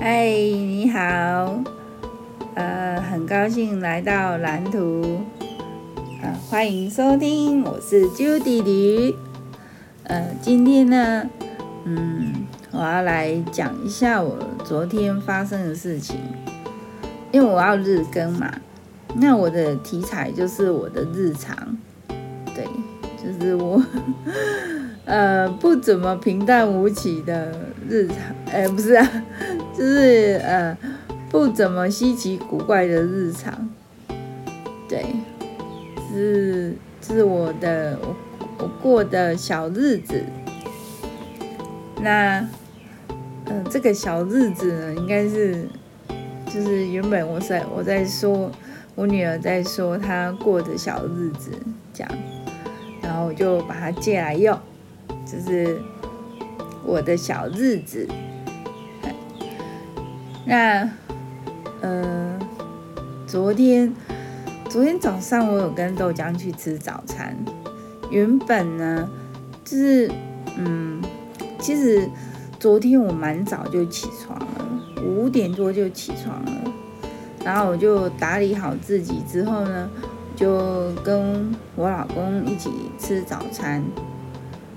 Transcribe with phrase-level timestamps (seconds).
[0.00, 1.60] 嗨，你好，
[2.54, 5.22] 呃，很高兴来到蓝图，
[6.22, 9.16] 呃，欢迎收听，我是 Judy 吕，
[10.04, 11.28] 呃，今天呢，
[11.84, 12.32] 嗯，
[12.70, 16.16] 我要来讲一下我昨天发生的事情，
[17.32, 18.54] 因为我要日更嘛，
[19.16, 21.76] 那我的题材就是我的日常，
[22.54, 22.64] 对，
[23.20, 23.82] 就是我。
[25.08, 27.50] 呃，不怎么平淡无奇的
[27.88, 28.16] 日常，
[28.52, 29.24] 哎，不是啊，
[29.78, 30.76] 就是呃，
[31.30, 33.70] 不怎么稀奇古怪的日常，
[34.88, 35.06] 对，
[36.10, 38.16] 是是我的我
[38.58, 40.20] 我过的小日子。
[42.02, 42.40] 那，
[43.46, 45.68] 嗯、这个小日子呢，应该是
[46.46, 48.50] 就是原本我在我在说，
[48.96, 51.52] 我女儿在说她过的小日子
[51.94, 52.12] 这样，
[53.00, 54.58] 然后我就把它借来用。
[55.24, 55.78] 就是
[56.84, 58.08] 我的小日子。
[60.48, 60.88] 那，
[61.82, 62.38] 呃，
[63.26, 63.94] 昨天，
[64.70, 67.36] 昨天早上我有跟豆浆去吃早餐。
[68.10, 69.06] 原本呢，
[69.62, 70.10] 就是，
[70.56, 71.02] 嗯，
[71.58, 72.08] 其实
[72.58, 76.52] 昨天我蛮早就起床了，五点多就起床了。
[77.44, 79.90] 然后我就打理好自己之后呢，
[80.34, 83.84] 就跟我老公一起吃早餐。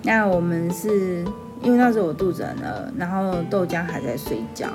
[0.03, 1.23] 那我们是
[1.61, 4.67] 因为那时候我肚子很饿，然后豆浆还在睡觉，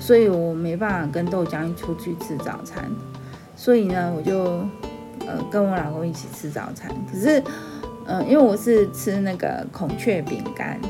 [0.00, 2.90] 所以我没办法跟豆浆出去吃早餐，
[3.56, 4.44] 所以呢，我就
[5.26, 6.90] 呃跟我老公一起吃早餐。
[7.10, 7.42] 可是，
[8.06, 10.80] 呃，因为我是吃那个孔雀饼干，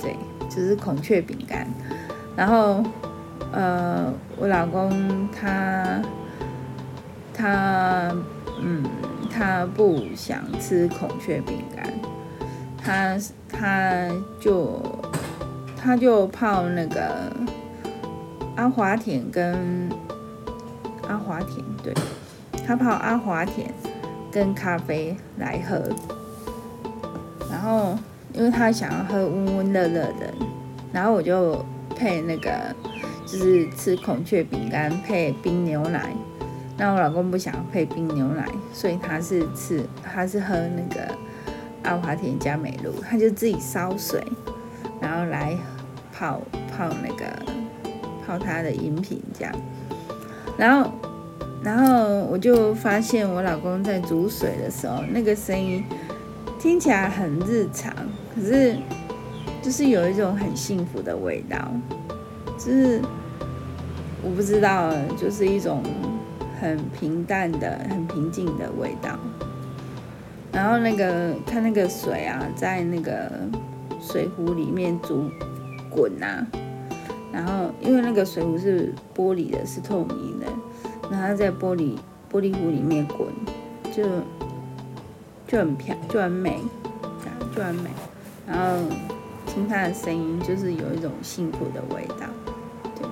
[0.00, 0.16] 对，
[0.48, 1.66] 就是孔雀饼干，
[2.36, 2.82] 然后
[3.52, 6.02] 呃，我老公他
[7.32, 8.12] 他
[8.60, 8.82] 嗯，
[9.30, 11.86] 他不想吃孔雀饼干。
[12.84, 13.16] 他
[13.52, 14.08] 他
[14.40, 14.80] 就
[15.76, 17.30] 他就泡那个
[18.56, 19.88] 阿华田跟
[21.06, 21.94] 阿华田，对，
[22.66, 23.72] 他泡阿华田
[24.30, 25.80] 跟咖啡来喝，
[27.50, 27.96] 然后
[28.32, 30.32] 因为他想要喝温温热热的，
[30.92, 31.64] 然后我就
[31.94, 32.50] 配那个
[33.26, 36.14] 就是吃孔雀饼干配冰牛奶，
[36.78, 41.14] 那我老公不想配冰牛奶，所以他是吃他是喝那个。
[41.84, 44.22] 阿华田加美露，他就自己烧水，
[45.00, 45.56] 然后来
[46.12, 47.24] 泡泡那个
[48.24, 49.52] 泡他的饮品这样，
[50.56, 50.90] 然后
[51.62, 55.84] 然后我就发现我老公在煮水的时候，那个声音
[56.58, 57.92] 听起来很日常，
[58.34, 58.76] 可是
[59.60, 61.56] 就是有一种很幸福的味道，
[62.58, 63.00] 就是
[64.22, 65.82] 我不知道，就是一种
[66.60, 69.18] 很平淡的、很平静的味道。
[70.52, 73.32] 然后那个看那个水啊，在那个
[73.98, 75.30] 水壶里面煮
[75.88, 76.46] 滚呐，
[77.32, 80.46] 然后因为那个水壶是玻璃的，是透明的，
[81.10, 81.96] 然后在玻璃
[82.30, 83.28] 玻璃壶里面滚，
[83.90, 84.04] 就
[85.46, 86.60] 就很漂，就很美，
[87.56, 87.88] 就很美。
[88.46, 88.76] 然后
[89.46, 92.26] 听它的声音，就是有一种幸福的味道。
[92.94, 93.06] 对，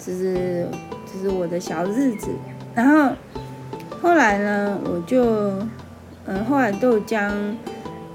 [0.00, 0.66] 这是
[1.06, 2.30] 这是我的小日子。
[2.74, 3.14] 然后
[4.02, 5.52] 后来呢，我就。
[6.26, 7.30] 嗯，后来豆浆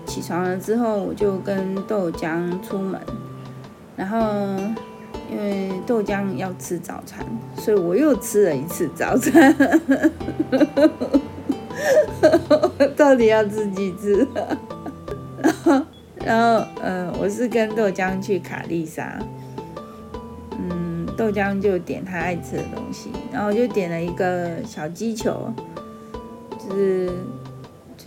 [0.06, 3.00] 起床了之后，我就跟豆浆出门，
[3.96, 4.20] 然后
[5.32, 7.24] 因为豆浆要吃早餐，
[7.56, 9.56] 所以我又吃了一次早餐。
[12.98, 14.28] 到底要吃几次？
[15.42, 15.82] 然后，
[16.26, 19.20] 然后，嗯，我是跟豆浆去卡丽莎，
[20.58, 25.54] 嗯，豆浆就点他爱吃的东西，然后我就点了一个小鸡球，
[26.58, 27.12] 就是。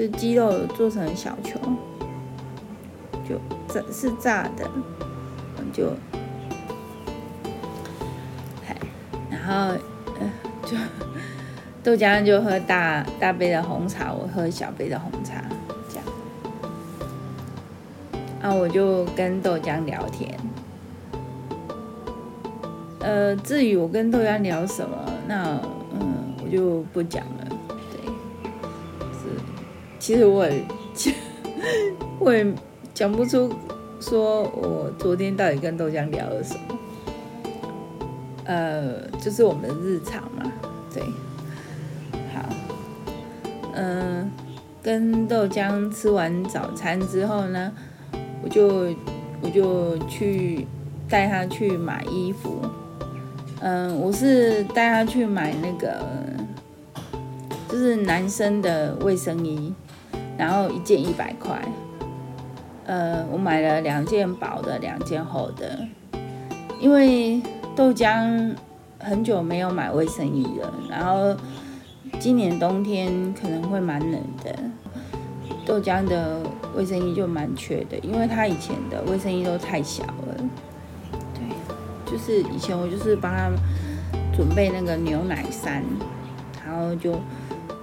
[0.02, 1.60] 就鸡肉做成小球，
[3.28, 3.36] 就
[3.72, 4.68] 炸是炸的，
[5.72, 5.92] 就，
[9.30, 9.76] 然后
[10.18, 10.32] 呃
[10.64, 10.76] 就
[11.84, 15.44] 豆浆就喝大大杯的红茶，我喝小杯的红茶，
[15.88, 16.04] 这样，
[18.40, 20.36] 然后我就跟豆浆聊天，
[22.98, 24.96] 呃，至于我跟豆浆聊什么，
[25.28, 25.60] 那
[25.92, 27.41] 嗯我就不讲了。
[30.02, 30.64] 其实我也，
[32.18, 32.44] 我也
[32.92, 33.48] 讲不出，
[34.00, 36.78] 说我昨天到底跟豆浆聊了什么。
[38.42, 40.42] 呃，就是我们的日常嘛，
[40.92, 41.04] 对。
[42.34, 42.48] 好，
[43.74, 44.28] 嗯、
[44.82, 47.72] 跟豆浆吃完早餐之后呢，
[48.42, 48.92] 我就
[49.40, 50.66] 我就去
[51.08, 52.60] 带他去买衣服。
[53.60, 56.04] 嗯、我是带他去买那个，
[57.68, 59.72] 就是男生的卫生衣。
[60.38, 61.60] 然后一件一百块，
[62.86, 65.78] 呃，我买了两件薄的，两件厚的，
[66.80, 67.40] 因为
[67.76, 68.54] 豆浆
[68.98, 71.36] 很久没有买卫生衣了，然后
[72.18, 74.54] 今年冬天可能会蛮冷的，
[75.64, 76.40] 豆浆的
[76.74, 80.36] 卫生衣就蛮缺的，因为他以前的卫生衣都太小了。
[81.34, 83.50] 对，就是以前我就是帮他
[84.34, 85.82] 准备那个牛奶衫，
[86.64, 87.12] 然后就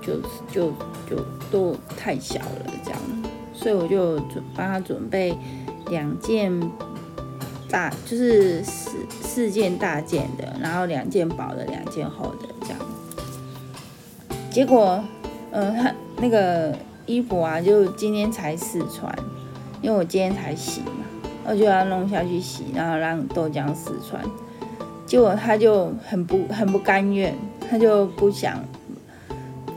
[0.09, 0.19] 就
[0.51, 0.73] 就
[1.09, 2.99] 就都太小了这样，
[3.53, 5.37] 所以我就准帮他准备
[5.89, 6.51] 两件。
[7.71, 12.79] 大就是四四件大件的，然后两件薄的，两件厚的这样。
[14.49, 15.03] 结果，
[15.51, 19.15] 呃，他那个衣服啊，就今天才试穿，
[19.83, 21.05] 因为我今天才洗嘛，
[21.45, 24.19] 我就要弄下去洗，然后让豆浆试穿。
[25.05, 27.37] 结果他就很不很不甘愿，
[27.69, 28.57] 他就不想，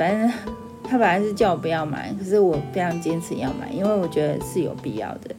[0.03, 0.33] 反正
[0.83, 5.35] 他本来是叫我不要买，可是我非常坚持要买，因为我觉得是有必要的。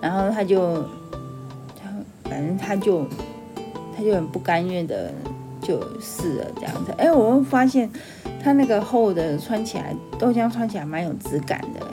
[0.00, 0.82] 然后他就。
[1.76, 1.90] 他
[2.30, 3.04] 反正他就
[3.96, 5.12] 他就很不甘愿的
[5.60, 7.90] 就试了这样子，哎，我会发现
[8.42, 11.86] 他那个厚的穿起来豆浆穿起来蛮有质感的，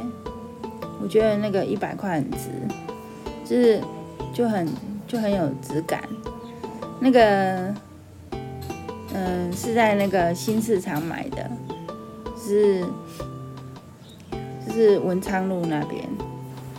[1.02, 2.50] 我觉得那个一百块很值，
[3.44, 3.82] 就是
[4.34, 4.68] 就很
[5.08, 6.02] 就很有质感。
[7.00, 7.74] 那个
[9.14, 11.50] 嗯是在那个新市场买的，
[12.44, 12.84] 是
[14.66, 16.04] 就是文昌路那边，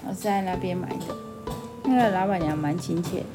[0.07, 1.15] 我是在那边买的，
[1.85, 3.27] 那个老板娘蛮亲切的。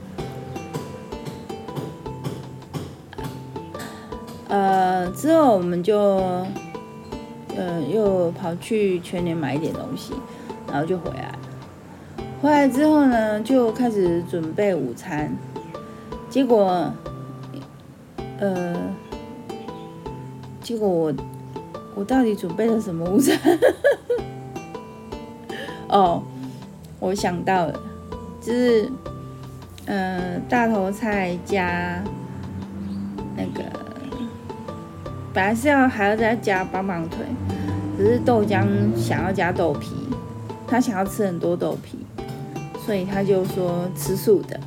[4.50, 5.98] 呃，之后我们就，
[7.56, 10.14] 呃，又跑去全联买一点东西，
[10.68, 11.34] 然后就回来。
[12.42, 15.36] 回来之后呢，就开始准备午餐。
[16.30, 16.92] 结果，
[18.40, 18.76] 呃，
[20.62, 21.14] 结果我，
[21.98, 23.36] 我到底准备了什么午餐？
[25.90, 26.22] 哦，
[27.00, 27.80] 我想到了，
[28.40, 28.92] 就是，
[29.88, 32.00] 呃，大头菜加
[33.36, 33.64] 那个。
[35.34, 37.20] 本来是要还要再加棒棒腿，
[37.98, 39.96] 只是豆浆想要加豆皮，
[40.68, 42.06] 他想要吃很多豆皮，
[42.86, 44.60] 所以他就说吃素的。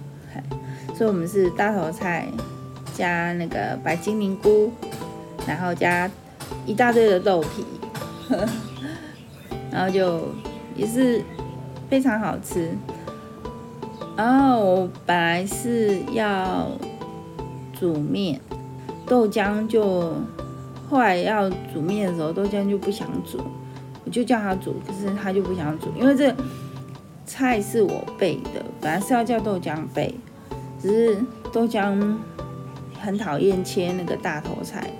[0.96, 2.26] 所以我们是大头菜
[2.94, 4.72] 加那个白精灵菇，
[5.46, 6.10] 然后加
[6.70, 7.64] 一大堆的豆皮，
[9.72, 10.28] 然后就
[10.76, 11.20] 也是
[11.88, 12.70] 非常好吃。
[14.16, 16.70] 然后我本来是要
[17.72, 18.40] 煮面，
[19.04, 20.14] 豆浆就。
[20.88, 23.38] 后来要煮面的时候，豆浆就不想煮，
[24.04, 26.34] 我就叫他煮，可是他就不想煮，因为这
[27.24, 30.12] 菜是我备的，本来是要叫豆浆备，
[30.82, 32.16] 只是豆浆
[33.00, 34.90] 很讨厌切那个大头菜，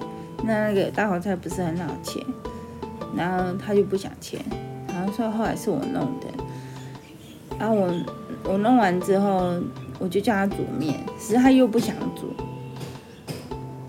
[0.50, 2.20] 那那个大头菜不是很好切，
[3.16, 4.40] 然后他就不想切，
[4.88, 6.26] 然后所以后来是我弄的，
[7.56, 7.88] 然后我
[8.42, 9.54] 我弄完之后，
[10.00, 12.34] 我就叫他煮面，其实他又不想煮。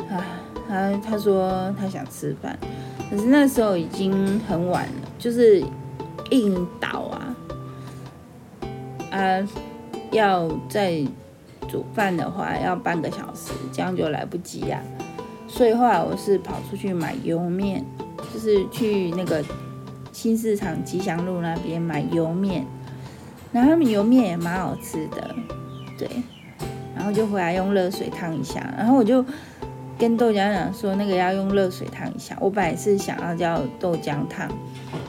[0.08, 0.24] 啊
[0.70, 2.56] 他他说他想吃饭，
[3.10, 5.64] 可是那时候已经很晚了，就是
[6.30, 7.36] 硬倒啊
[9.10, 9.50] 啊！
[10.12, 11.04] 要再
[11.68, 15.01] 煮饭的话要半个小时，这样就来不及呀、啊。
[15.52, 17.86] 所以后来我是跑出去买油面，
[18.34, 19.44] 就是去那个
[20.12, 22.66] 新市场吉祥路那边买油面，
[23.52, 25.36] 然后他们油面也蛮好吃的，
[25.98, 26.08] 对。
[26.96, 29.24] 然后就回来用热水烫一下，然后我就。
[30.00, 34.50] 跟豆浆讲说那个要用热水烫一下，我本来是想要叫豆浆烫，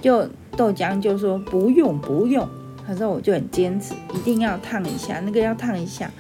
[0.03, 2.47] 就豆浆就说不用不用，
[2.87, 6.11] 可是我就很坚持一定要烫一下，那个要烫一下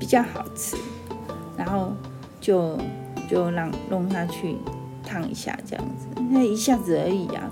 [0.00, 0.76] 比较好吃，
[1.56, 1.92] 然后
[2.40, 2.76] 就
[3.28, 4.56] 就让弄下去
[5.04, 7.48] 烫一下这样子，那一下子而已啊，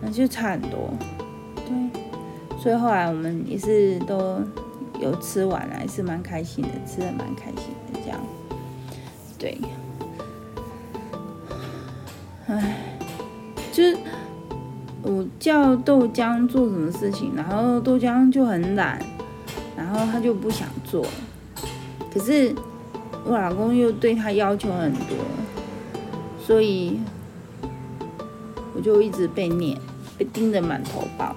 [0.00, 0.90] 那就差很多，
[1.56, 4.40] 对，所以后来我们也是都
[5.00, 8.18] 有吃完，还是蛮开心的，吃的蛮开心的这样，
[9.38, 9.58] 对。
[12.48, 12.76] 唉，
[13.72, 13.96] 就是
[15.02, 19.00] 我叫豆浆做什么事情，然后豆浆就很懒，
[19.76, 21.06] 然后他就不想做。
[22.12, 22.54] 可是
[23.24, 25.16] 我老公又对他要求很多，
[26.44, 26.98] 所以
[28.74, 29.78] 我就一直被念，
[30.18, 31.34] 被盯得满头包。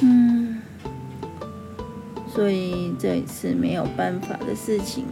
[0.00, 0.60] 嗯，
[2.28, 5.06] 所以这也是没有办法的事情。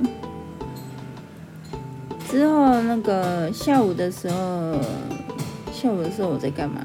[2.28, 4.78] 之后那个下午的时候，
[5.72, 6.80] 下午的时候我在干嘛？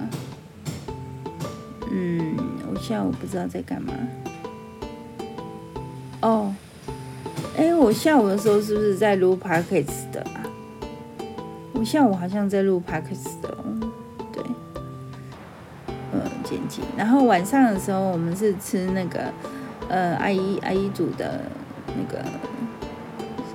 [1.91, 2.35] 嗯，
[2.69, 3.93] 我下午不知道在干嘛。
[6.21, 6.53] 哦，
[7.57, 10.45] 哎，我下午的时候是不是在录 p o c a s t 的啊？
[11.73, 13.89] 我下午好像在录 p o c a s t 的哦。
[14.31, 14.43] 对，
[16.13, 16.83] 呃，剪辑。
[16.95, 19.33] 然后晚上的时候，我们是吃那个
[19.89, 21.41] 呃阿姨阿姨煮的
[21.87, 22.23] 那个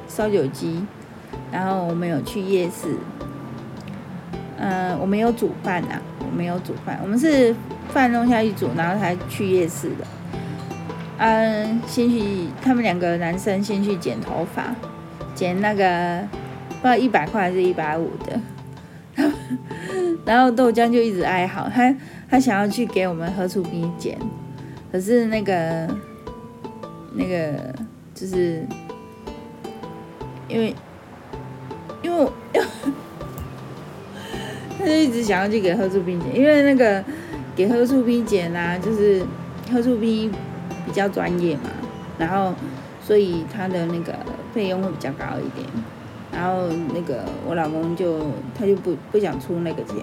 [0.08, 0.84] 烧酒鸡，
[1.52, 2.96] 然后我们有去夜市，
[4.58, 7.54] 嗯，我们有煮饭啊，我们有煮饭，我们是
[7.90, 10.04] 饭弄下去煮，然后才去夜市的。
[11.24, 14.74] 嗯，先去他们两个男生先去剪头发，
[15.36, 16.26] 剪那个
[16.68, 18.40] 不知道一百块还是一百五的，
[20.24, 21.94] 然后豆浆就一直哀嚎，他
[22.28, 24.18] 他想要去给我们喝醋冰剪，
[24.90, 25.88] 可是那个
[27.14, 27.72] 那个
[28.12, 28.66] 就是
[30.48, 30.74] 因为
[32.02, 32.26] 因为
[34.76, 37.04] 他就一直想要去给喝醋冰剪，因为那个
[37.54, 39.22] 给喝醋冰剪啊，就是
[39.72, 40.28] 喝醋冰。
[40.84, 41.70] 比较专业嘛，
[42.18, 42.54] 然后
[43.00, 44.14] 所以他的那个
[44.52, 45.66] 费用会比较高一点，
[46.32, 48.20] 然后那个我老公就
[48.54, 49.96] 他就不不想出那个钱，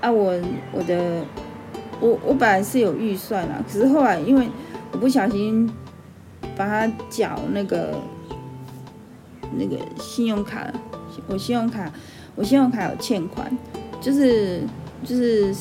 [0.00, 0.34] 啊我
[0.72, 1.24] 我的
[2.00, 4.48] 我我本来是有预算啦，可是后来因为
[4.92, 5.70] 我不小心
[6.56, 7.94] 把他缴那个
[9.56, 10.66] 那个信用卡，
[11.28, 11.90] 我信用卡
[12.34, 13.50] 我信用卡有欠款，
[14.00, 14.62] 就是
[15.04, 15.54] 就是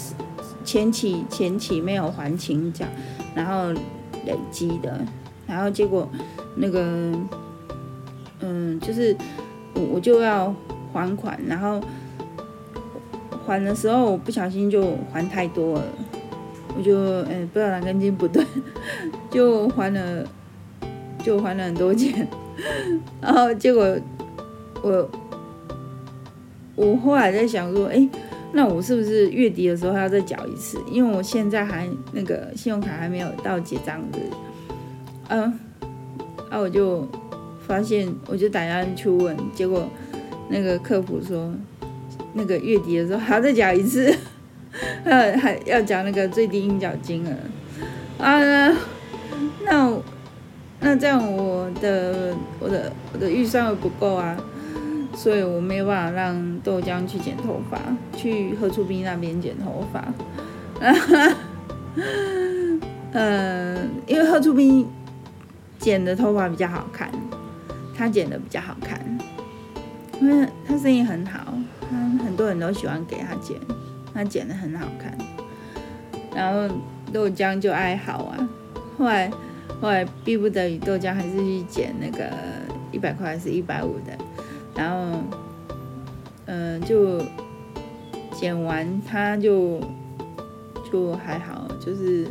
[0.64, 2.86] 前期前期没有还清缴。
[3.34, 3.72] 然后
[4.26, 5.00] 累积的，
[5.48, 6.06] 然后结果
[6.58, 7.14] 那个，
[8.42, 9.16] 嗯，就是
[9.74, 10.54] 我我就要
[10.92, 11.80] 还款，然后
[13.48, 15.84] 还的时候我不小心就还太多了，
[16.78, 16.94] 我就
[17.30, 18.46] 嗯不知道哪根筋不对，
[19.30, 20.28] 就还了
[21.24, 22.28] 就还了很多钱，
[23.22, 23.98] 然后结果
[24.82, 25.10] 我
[26.76, 28.10] 我后来在想说，哎。
[28.54, 30.78] 那我是不是月底的时候还要再缴一次？
[30.90, 34.20] 因为我现在还那个信用卡还没有到结账日，
[35.30, 35.44] 嗯，
[36.50, 37.08] 啊，我就
[37.66, 39.88] 发现，我就打电话去问，结果
[40.50, 41.54] 那个客服说，
[42.34, 44.14] 那个月底的时候还要再缴一次，
[45.06, 47.32] 还还要缴那个最低应缴金额
[48.24, 48.38] 啊，
[49.64, 49.98] 那
[50.82, 54.38] 那这样我的我的我的预算会不够啊。
[55.22, 57.78] 所以我没有办法让豆浆去剪头发，
[58.18, 60.04] 去喝醋冰那边剪头发。
[63.14, 64.88] 嗯， 因为喝醋冰
[65.78, 67.12] 剪的头发比较好看，
[67.96, 69.00] 他剪的比较好看，
[70.20, 73.60] 因为他声音很好，他很多人都喜欢给他剪，
[74.12, 75.16] 他剪的很好看。
[76.34, 76.68] 然后
[77.14, 78.50] 豆浆就哀嚎啊，
[78.98, 79.30] 后来
[79.80, 82.28] 后来逼不得已，豆浆还是去剪那个
[82.92, 84.18] 一百块还是一百五的。
[84.82, 85.20] 然后，
[86.48, 87.22] 嗯、就
[88.34, 89.80] 剪完，他就
[90.92, 92.28] 就还好，就是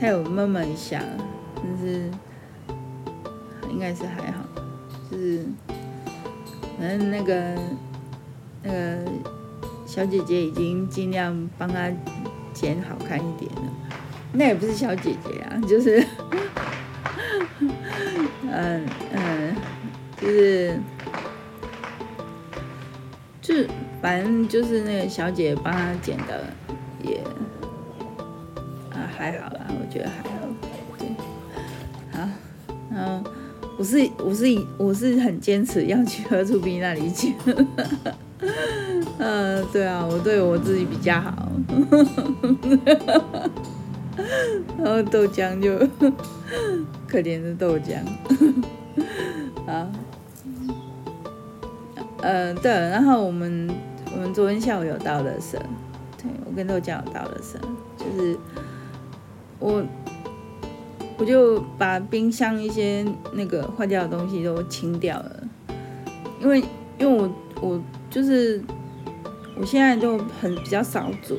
[0.00, 1.02] 他有闷闷一下，
[1.56, 2.10] 但是
[3.70, 4.42] 应该是还好，
[5.10, 5.44] 就是
[6.78, 7.54] 反正那个
[8.62, 9.04] 那个
[9.84, 11.90] 小姐姐已经尽量帮他
[12.54, 13.72] 剪好看一点了，
[14.32, 16.02] 那也不是小姐姐啊，就是，
[18.50, 19.54] 嗯嗯，
[20.18, 20.80] 就是。
[24.00, 26.44] 反正就是那个小姐帮他剪的，
[27.02, 27.20] 也
[28.92, 30.30] 啊还好啦，我觉得还好。
[30.98, 31.08] 对，
[32.12, 32.28] 好，
[32.92, 33.20] 然后
[33.76, 37.34] 我是我是以我是很坚持要去喝醋冰那里剪。
[39.18, 41.50] 嗯， 对啊，我对我自己比较好。
[44.78, 45.76] 然后豆浆就
[47.08, 47.98] 可怜的豆浆。
[49.66, 49.90] 啊。
[52.20, 53.70] 嗯，对，然后我们
[54.12, 55.52] 我们昨天下午有倒垃圾，
[56.20, 57.56] 对，我跟豆浆有倒垃圾，
[57.96, 58.36] 就是
[59.60, 59.84] 我
[61.16, 65.42] 我就把冰箱一些那个坏掉的东西都清掉了，
[66.40, 66.60] 因为
[66.98, 68.60] 因为我我就是
[69.56, 71.38] 我现在就很比较少煮，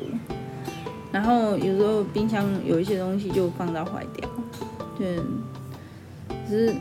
[1.12, 4.30] 然后有时候冰箱有一些东西就放到坏掉，
[4.98, 5.20] 对，
[6.48, 6.76] 只是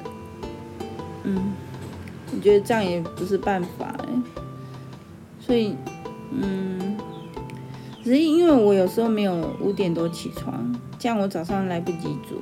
[1.25, 1.53] 嗯。
[2.35, 4.09] 我觉得这样也不是办法哎，
[5.41, 5.75] 所以，
[6.31, 6.97] 嗯，
[8.05, 12.39] 只是因为我有时候没有五点多起床，这样我早上来不及煮，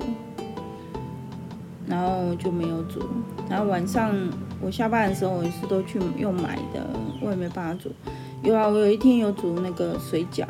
[1.86, 3.00] 然后就没有煮，
[3.48, 4.12] 然后晚上
[4.60, 6.84] 我下班的时候我也是都去用买的，
[7.22, 7.90] 我也没办法煮。
[8.42, 10.44] 有啊，我有一天有煮那个水饺，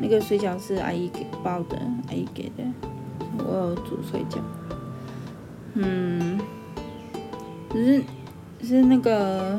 [0.00, 1.76] 那个水饺是阿姨给包的，
[2.08, 2.62] 阿姨给的，
[3.38, 4.38] 我有煮水饺，
[5.74, 6.38] 嗯，
[7.70, 8.04] 只是。
[8.62, 9.58] 是那个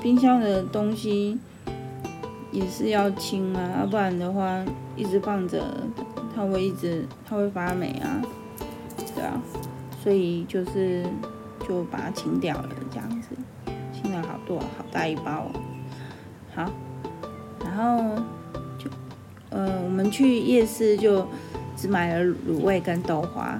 [0.00, 1.38] 冰箱的东西
[2.52, 5.62] 也是要清啊，要不然的话一直放着，
[6.34, 8.22] 它会一直它会发霉啊，
[9.14, 9.42] 对啊，
[10.02, 11.04] 所以就是
[11.68, 13.28] 就把它清掉了，这样子，
[13.92, 15.50] 清了好多，好大一包，
[16.54, 16.70] 好，
[17.64, 18.22] 然后
[18.78, 18.88] 就
[19.50, 21.26] 呃我们去夜市就
[21.76, 23.58] 只买了卤味跟豆花，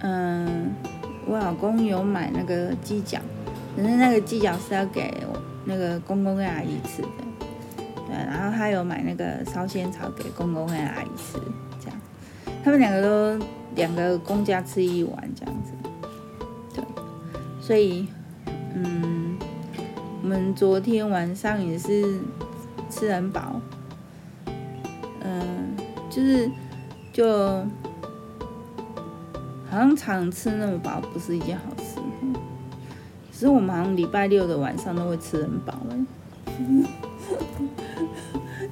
[0.00, 0.72] 嗯。
[1.26, 3.18] 我老公有买那个鸡脚，
[3.76, 7.08] 可是那个鸡脚是要给我那个公公跟阿姨吃的，
[8.06, 11.38] 对，然后他有买那个烧仙草给公公跟阿姨吃，
[11.82, 12.00] 这样，
[12.62, 15.72] 他们两个都两个公家吃一碗这样子，
[16.74, 16.84] 对，
[17.60, 18.06] 所以，
[18.74, 19.36] 嗯，
[20.22, 22.20] 我们昨天晚上也是
[22.88, 23.60] 吃很饱，
[25.22, 25.76] 嗯，
[26.08, 26.48] 就是
[27.12, 27.66] 就。
[29.70, 32.00] 好像常吃那么饱不是一件好事，
[33.30, 35.74] 其实我们好像礼拜六的晚上都会吃很饱。
[35.88, 35.96] 了，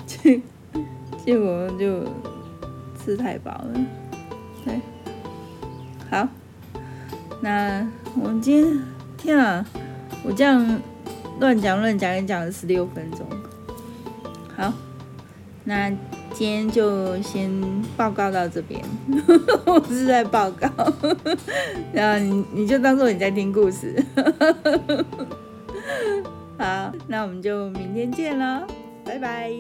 [0.07, 0.41] 结
[1.25, 2.05] 结果就
[2.99, 3.75] 吃太饱了，
[4.65, 4.81] 对，
[6.11, 6.29] 好，
[7.41, 7.87] 那
[8.21, 8.83] 我今天
[9.17, 9.67] 天啊，
[10.25, 10.81] 我这样
[11.41, 13.27] 乱讲乱讲，也讲了十六分钟，
[14.57, 14.73] 好，
[15.65, 15.93] 那。
[16.35, 17.49] 今天就先
[17.97, 18.83] 报告到这边，
[19.64, 20.69] 我是在报告，
[21.95, 24.05] 然后你你就当做你在听故事。
[26.59, 28.67] 好，那我们就明天见了，
[29.05, 29.53] 拜拜。